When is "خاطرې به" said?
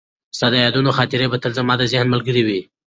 0.97-1.37